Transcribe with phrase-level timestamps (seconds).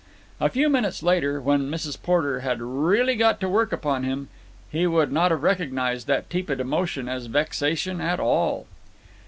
[0.39, 2.01] A few minutes later, when Mrs.
[2.01, 4.29] Porter had really got to work upon him,
[4.71, 8.65] he would not have recognized that tepid emotion as vexation at all.